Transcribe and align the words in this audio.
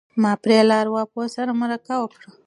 ما 0.21 0.31
پرې 0.43 0.59
له 0.69 0.75
ارواپوه 0.81 1.25
سره 1.35 1.51
مرکه 1.61 1.95
وکړه. 1.99 2.27